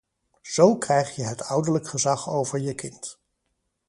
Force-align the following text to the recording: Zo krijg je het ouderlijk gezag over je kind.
Zo 0.41 0.77
krijg 0.77 1.15
je 1.15 1.23
het 1.23 1.43
ouderlijk 1.43 1.87
gezag 1.87 2.29
over 2.29 2.59
je 2.59 2.73
kind. 2.75 3.19